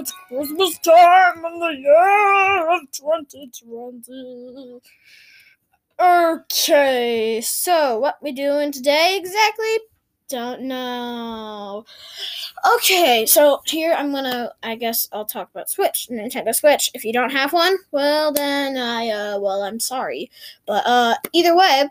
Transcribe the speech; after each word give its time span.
It's 0.00 0.12
Christmas 0.28 0.78
time 0.78 1.44
in 1.44 1.60
the 1.60 1.76
year 1.76 2.70
of 2.74 2.90
2020. 2.90 4.80
Okay, 6.00 7.42
so 7.42 7.98
what 7.98 8.16
we 8.22 8.32
doing 8.32 8.72
today 8.72 9.18
exactly? 9.20 9.76
Don't 10.30 10.62
know. 10.62 11.84
Okay, 12.76 13.26
so 13.26 13.60
here 13.66 13.92
I'm 13.92 14.10
gonna. 14.10 14.54
I 14.62 14.74
guess 14.76 15.06
I'll 15.12 15.26
talk 15.26 15.50
about 15.50 15.68
Switch, 15.68 16.08
Nintendo 16.10 16.54
Switch. 16.54 16.90
If 16.94 17.04
you 17.04 17.12
don't 17.12 17.32
have 17.32 17.52
one, 17.52 17.76
well 17.90 18.32
then 18.32 18.78
I 18.78 19.10
uh 19.10 19.38
well 19.38 19.60
I'm 19.60 19.80
sorry, 19.80 20.30
but 20.64 20.82
uh 20.86 21.16
either 21.34 21.54
way, 21.54 21.84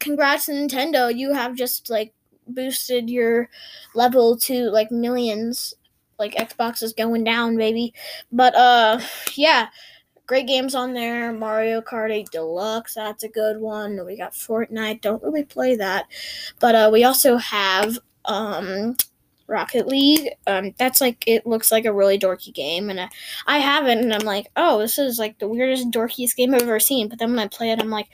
congrats 0.00 0.50
Nintendo. 0.50 1.16
You 1.16 1.32
have 1.32 1.54
just 1.54 1.88
like 1.88 2.12
boosted 2.46 3.08
your 3.08 3.48
level 3.94 4.36
to 4.40 4.68
like 4.70 4.90
millions. 4.90 5.72
Like 6.20 6.34
Xbox 6.34 6.82
is 6.82 6.92
going 6.92 7.24
down, 7.24 7.56
baby. 7.56 7.92
But 8.30 8.54
uh 8.54 9.00
yeah, 9.34 9.68
great 10.26 10.46
games 10.46 10.76
on 10.76 10.94
there. 10.94 11.32
Mario 11.32 11.80
Kart 11.80 12.12
8 12.12 12.30
Deluxe, 12.30 12.94
that's 12.94 13.24
a 13.24 13.28
good 13.28 13.60
one. 13.60 14.06
We 14.06 14.16
got 14.16 14.32
Fortnite, 14.32 15.00
don't 15.00 15.22
really 15.22 15.44
play 15.44 15.74
that. 15.76 16.06
But 16.60 16.74
uh 16.76 16.90
we 16.92 17.02
also 17.02 17.36
have 17.38 17.98
um 18.26 18.96
Rocket 19.48 19.88
League. 19.88 20.28
Um 20.46 20.74
that's 20.78 21.00
like 21.00 21.24
it 21.26 21.46
looks 21.46 21.72
like 21.72 21.86
a 21.86 21.92
really 21.92 22.18
dorky 22.18 22.54
game 22.54 22.90
and 22.90 23.00
I, 23.00 23.08
I 23.48 23.58
have 23.58 23.88
it 23.88 23.98
and 23.98 24.14
I'm 24.14 24.20
like, 24.20 24.46
"Oh, 24.56 24.78
this 24.78 24.98
is 24.98 25.18
like 25.18 25.40
the 25.40 25.48
weirdest 25.48 25.90
dorkiest 25.90 26.36
game 26.36 26.54
I've 26.54 26.62
ever 26.62 26.78
seen." 26.78 27.08
But 27.08 27.18
then 27.18 27.30
when 27.30 27.40
I 27.40 27.48
play 27.48 27.70
it, 27.72 27.80
I'm 27.80 27.90
like, 27.90 28.08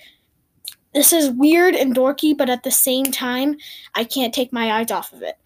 this 0.95 1.12
is 1.12 1.30
weird 1.30 1.75
and 1.75 1.95
dorky, 1.95 2.34
but 2.36 2.48
at 2.48 2.62
the 2.62 2.70
same 2.70 3.06
time, 3.06 3.56
I 3.95 4.05
can't 4.05 4.33
take 4.33 4.52
my 4.52 4.73
eyes 4.80 4.91
off 4.91 5.12
of 5.12 5.23
it. 5.23 5.36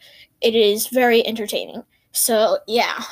It 0.41 0.55
is 0.55 0.87
very 0.87 1.27
entertaining. 1.27 1.83
So, 2.13 2.59
yeah. 2.67 3.03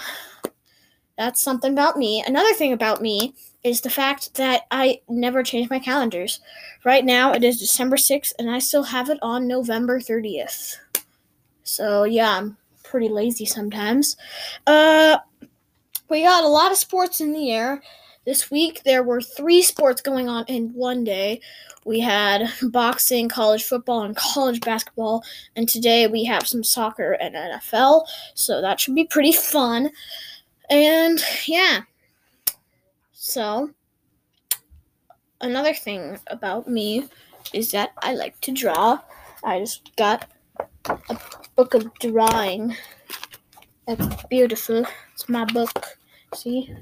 That's 1.19 1.43
something 1.43 1.73
about 1.73 1.97
me. 1.97 2.23
Another 2.25 2.55
thing 2.55 2.73
about 2.73 3.03
me 3.03 3.35
is 3.65 3.81
the 3.81 3.91
fact 3.91 4.35
that 4.35 4.63
I 4.71 5.01
never 5.09 5.43
change 5.43 5.69
my 5.69 5.81
calendars. 5.81 6.41
Right 6.85 7.05
now, 7.05 7.33
it 7.33 7.43
is 7.43 7.59
December 7.59 7.97
6th, 7.97 8.33
and 8.39 8.49
I 8.49 8.61
still 8.61 8.85
have 8.85 9.11
it 9.11 9.19
on 9.21 9.49
November 9.49 9.99
30th. 9.99 10.77
So, 11.65 12.05
yeah, 12.05 12.39
I'm 12.39 12.57
pretty 12.85 13.09
lazy 13.09 13.45
sometimes. 13.45 14.17
Uh, 14.67 15.19
we 16.09 16.23
got 16.23 16.45
a 16.45 16.49
lot 16.49 16.71
of 16.71 16.79
sports 16.79 17.21
in 17.21 17.33
the 17.33 17.51
air. 17.51 17.83
This 18.25 18.51
week, 18.51 18.83
there 18.85 19.03
were 19.03 19.23
three 19.23 19.63
sports 19.63 20.03
going 20.03 20.29
on 20.29 20.45
in 20.49 20.75
one 20.75 21.03
day. 21.05 21.41
We 21.85 22.01
had 22.01 22.53
boxing, 22.63 23.29
college 23.29 23.65
football, 23.65 24.03
and 24.03 24.15
college 24.17 24.61
basketball. 24.61 25.25
And 25.57 25.69
today 25.69 26.07
we 26.07 26.25
have 26.25 26.47
some 26.47 26.63
soccer 26.63 27.13
and 27.13 27.35
NFL. 27.35 28.07
So 28.35 28.61
that 28.61 28.81
should 28.81 28.95
be 28.95 29.07
pretty 29.07 29.33
fun. 29.33 29.91
And 30.69 31.23
yeah. 31.47 31.81
So, 33.13 33.71
another 35.41 35.75
thing 35.75 36.19
about 36.29 36.69
me 36.69 37.09
is 37.53 37.71
that 37.73 37.93
I 38.03 38.15
like 38.15 38.41
to 38.43 38.53
draw. 38.53 39.01
I 39.45 39.61
just 39.61 39.95
got 39.97 40.29
a 40.87 40.99
book 41.57 41.75
of 41.75 41.93
drawing. 42.01 42.77
That's 43.87 44.25
beautiful. 44.25 44.85
It's 45.15 45.29
my 45.29 45.45
book. 45.47 45.99
See? 46.35 46.75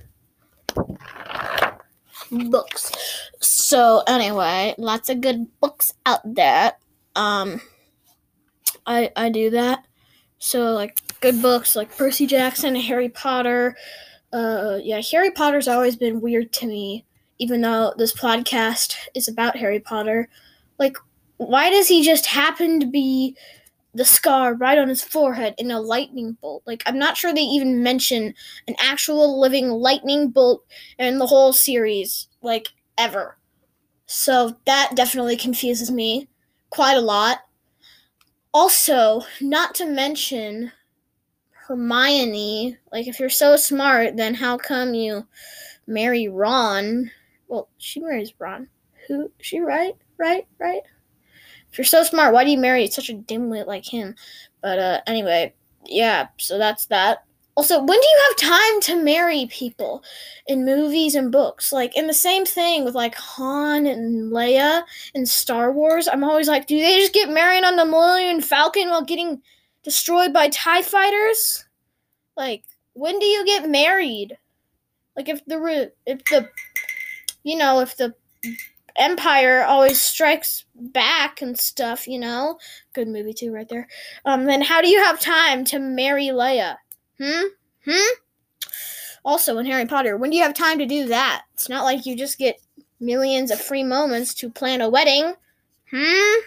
Books. 2.31 2.93
So 3.41 4.03
anyway, 4.07 4.75
lots 4.79 5.09
of 5.09 5.21
good 5.21 5.47
books 5.61 5.93
out 6.05 6.21
there. 6.25 6.73
Um 7.15 7.61
I 8.87 9.11
I 9.17 9.31
do 9.31 9.51
that. 9.51 9.85
So 10.39 10.73
like 10.73 10.99
good 11.21 11.41
books 11.41 11.77
like 11.77 11.97
Percy 11.97 12.27
Jackson, 12.27 12.75
Harry 12.77 13.09
Potter. 13.09 13.77
Uh 14.33 14.79
yeah, 14.83 15.01
Harry 15.11 15.31
Potter's 15.31 15.69
always 15.69 15.97
been 15.97 16.21
weird 16.21 16.53
to 16.55 16.67
me 16.67 17.05
even 17.39 17.61
though 17.61 17.93
this 17.99 18.15
podcast 18.15 18.97
is 19.15 19.29
about 19.29 19.57
Harry 19.57 19.81
Potter. 19.81 20.29
Like 20.79 20.97
why 21.39 21.71
does 21.71 21.89
he 21.89 22.05
just 22.05 22.27
happen 22.27 22.81
to 22.81 22.87
be 22.87 23.37
the 23.97 24.05
scar 24.05 24.55
right 24.55 24.79
on 24.79 24.89
his 24.89 25.03
forehead 25.03 25.55
in 25.57 25.71
a 25.71 25.81
lightning 25.81 26.37
bolt. 26.41 26.63
Like, 26.67 26.83
I'm 26.87 26.99
not 26.99 27.17
sure 27.17 27.33
they 27.33 27.41
even 27.41 27.83
mention 27.83 28.35
an 28.69 28.77
actual 28.79 29.41
living 29.41 29.71
lightning 29.71 30.29
bolt 30.29 30.65
in 30.99 31.19
the 31.19 31.27
whole 31.27 31.53
series, 31.53 32.29
like, 32.43 32.69
ever. 32.99 33.39
So 34.05 34.57
that 34.67 34.93
definitely 34.95 35.37
confuses 35.37 35.91
me 35.91 36.29
quite 36.71 36.99
a 36.99 37.01
lot. 37.01 37.39
Also, 38.53 39.23
not 39.41 39.75
to 39.77 39.87
mention 39.87 40.73
Hermione. 41.51 42.77
Like, 42.93 43.07
if 43.07 43.19
you're 43.19 43.31
so 43.31 43.57
smart, 43.57 44.17
then 44.17 44.35
how 44.35 44.59
come 44.59 44.93
you 44.93 45.27
marry 45.87 46.29
Ron? 46.29 47.11
Well, 47.49 47.69
she 47.79 48.01
marries 48.01 48.35
Ron. 48.39 48.69
Who? 49.09 49.31
She 49.41 49.61
right? 49.61 49.95
Right? 50.19 50.47
Right? 50.59 50.83
You're 51.79 51.85
so 51.85 52.03
smart, 52.03 52.33
why 52.33 52.45
do 52.45 52.51
you 52.51 52.59
marry 52.59 52.87
such 52.89 53.11
a 53.11 53.15
dimwit 53.15 53.67
like 53.67 53.85
him? 53.85 54.15
But 54.63 54.79
uh, 54.79 55.01
anyway, 55.07 55.55
yeah. 55.85 56.29
So 56.39 56.59
that's 56.59 56.87
that. 56.87 57.25
Also, 57.57 57.79
when 57.79 57.99
do 57.99 58.07
you 58.07 58.23
have 58.29 58.51
time 58.51 58.81
to 58.83 59.03
marry 59.03 59.47
people 59.47 60.05
in 60.47 60.67
movies 60.67 61.15
and 61.15 61.33
books? 61.33 61.73
Like, 61.73 61.97
in 61.97 62.07
the 62.07 62.13
same 62.13 62.45
thing 62.45 62.85
with 62.85 62.95
like 62.95 63.15
Han 63.15 63.87
and 63.87 64.31
Leia 64.31 64.83
in 65.15 65.25
Star 65.25 65.73
Wars, 65.73 66.07
I'm 66.07 66.23
always 66.23 66.49
like, 66.49 66.67
do 66.67 66.79
they 66.79 66.99
just 66.99 67.15
get 67.15 67.31
married 67.31 67.65
on 67.65 67.77
the 67.77 67.87
Millennium 67.87 68.43
Falcon 68.43 68.91
while 68.91 69.05
getting 69.05 69.41
destroyed 69.83 70.35
by 70.35 70.49
TIE 70.49 70.83
fighters? 70.83 71.65
Like, 72.37 72.65
when 72.93 73.19
do 73.19 73.25
you 73.25 73.47
get 73.47 73.71
married? 73.71 74.37
Like, 75.17 75.31
if 75.31 75.43
the, 75.47 75.93
if 76.05 76.23
the, 76.27 76.51
you 77.43 77.57
know, 77.57 77.81
if 77.81 77.97
the 77.97 78.15
Empire 78.99 79.63
always 79.63 80.01
strikes 80.01 80.65
back 80.75 81.43
and 81.43 81.59
stuff, 81.59 82.07
you 82.07 82.19
know? 82.19 82.59
Good 82.93 83.09
movie 83.09 83.35
too, 83.35 83.53
right 83.53 83.69
there. 83.69 83.89
Um, 84.25 84.45
then 84.45 84.63
how 84.63 84.81
do 84.81 84.89
you 84.89 85.03
have 85.03 85.21
time 85.21 85.65
to 85.67 85.79
marry 85.79 86.27
Leia? 86.27 86.77
Hmm? 87.19 87.47
Hmm? 87.85 88.15
Also, 89.25 89.59
in 89.59 89.67
Harry 89.67 89.87
Potter, 89.87 90.17
when 90.17 90.31
do 90.31 90.37
you 90.37 90.43
have 90.43 90.55
time 90.55 90.79
to 90.79 90.87
do 90.87 91.07
that? 91.07 91.43
It's 91.55 91.69
not 91.69 91.85
like 91.85 92.07
you 92.07 92.17
just 92.17 92.39
get 92.39 92.61
millions 93.01 93.51
of 93.51 93.61
free 93.61 93.85
moments 93.85 94.35
to 94.35 94.51
plan 94.51 94.81
a 94.81 94.89
wedding. 94.89 95.35
Hmm? 95.91 96.41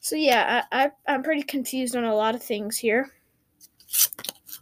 So 0.00 0.16
yeah, 0.16 0.64
I, 0.72 0.84
I 0.84 0.90
I'm 1.06 1.22
pretty 1.22 1.42
confused 1.42 1.94
on 1.94 2.04
a 2.04 2.14
lot 2.14 2.34
of 2.34 2.42
things 2.42 2.78
here. 2.78 3.10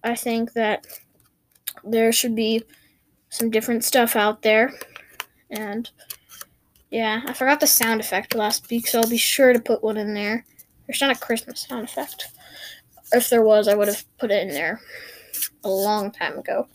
I 0.03 0.15
think 0.15 0.53
that 0.55 0.87
there 1.85 2.13
should 2.13 2.35
be 2.35 2.65
some 3.31 3.51
different 3.51 3.85
stuff 3.85 4.17
out 4.17 4.43
there. 4.43 4.73
And 5.51 5.91
yeah, 6.91 7.23
I 7.27 7.33
forgot 7.33 7.61
the 7.61 7.67
sound 7.67 8.01
effect 8.01 8.35
last 8.35 8.69
week, 8.71 8.87
so 8.87 9.01
I'll 9.01 9.09
be 9.09 9.17
sure 9.17 9.53
to 9.53 9.61
put 9.61 9.83
one 9.83 9.97
in 9.97 10.15
there. 10.15 10.45
There's 10.87 11.01
not 11.01 11.15
a 11.15 11.19
Christmas 11.19 11.67
sound 11.69 11.85
effect. 11.85 12.29
If 13.13 13.29
there 13.31 13.43
was, 13.43 13.69
I 13.69 13.75
would 13.75 13.89
have 13.89 14.05
put 14.19 14.31
it 14.31 14.47
in 14.47 14.55
there 14.55 14.81
a 15.65 15.69
long 15.69 16.11
time 16.11 16.39
ago. 16.39 16.67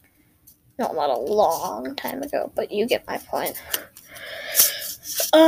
No, 0.79 0.91
not 0.91 1.09
a 1.09 1.17
long 1.17 1.95
time 1.95 2.23
ago, 2.23 2.51
but 2.55 2.71
you 2.71 2.87
get 2.87 3.07
my 3.07 3.17
point. 3.19 3.61
Um, 5.33 5.43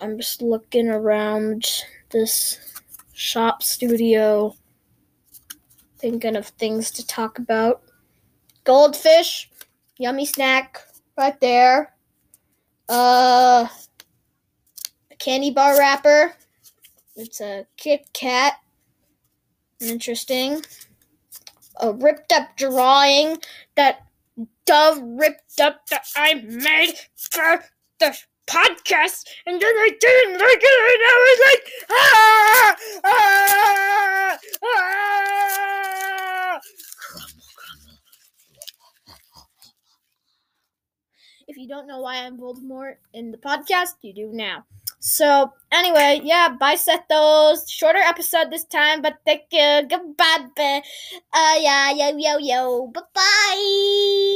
I'm 0.00 0.16
just 0.18 0.42
looking 0.42 0.88
around 0.88 1.66
this 2.10 2.58
shop 3.12 3.62
studio, 3.62 4.56
thinking 5.98 6.34
of 6.36 6.48
things 6.48 6.90
to 6.92 7.06
talk 7.06 7.38
about. 7.38 7.82
Goldfish, 8.64 9.50
yummy 9.98 10.26
snack 10.26 10.80
right 11.16 11.40
there. 11.40 11.94
Uh, 12.88 13.66
a 15.10 15.16
candy 15.18 15.50
bar 15.50 15.78
wrapper. 15.78 16.34
It's 17.16 17.40
a 17.40 17.66
Kit 17.76 18.08
Kat. 18.12 18.54
Interesting. 19.80 20.62
A 21.80 21.92
ripped 21.92 22.32
up 22.32 22.56
drawing 22.56 23.38
that 23.76 24.06
Dove 24.66 24.98
ripped 25.02 25.60
up 25.60 25.86
that 25.88 26.06
I 26.16 26.34
made 26.34 26.94
for 27.16 27.64
the 28.00 28.16
podcast, 28.46 29.24
and 29.46 29.60
then 29.60 29.74
I 29.74 29.90
didn't 30.00 30.38
like 30.38 30.62
it, 30.62 30.78
and 30.92 31.02
I 31.06 31.16
was 31.24 31.40
like, 31.50 31.64
ah, 31.90 32.76
ah, 33.04 34.38
ah. 34.64 35.04
If 41.48 41.56
you 41.56 41.68
don't 41.68 41.86
know 41.86 42.00
why 42.00 42.24
I'm 42.24 42.38
Voldemort 42.38 42.96
in 43.12 43.30
the 43.30 43.38
podcast, 43.38 43.96
you 44.02 44.12
do 44.12 44.30
now. 44.32 44.64
So 45.00 45.52
anyway, 45.70 46.20
yeah, 46.24 46.48
bye 46.48 46.76
those 47.10 47.70
Shorter 47.70 47.98
episode 47.98 48.50
this 48.50 48.64
time, 48.64 49.02
but 49.02 49.18
thank 49.26 49.42
you. 49.52 49.86
Goodbye. 49.88 50.48
Uh 51.32 51.56
yeah, 51.60 51.90
yo 51.92 52.16
yo 52.16 52.38
yo. 52.38 52.86
Bye 52.88 53.02
bye. 53.14 54.34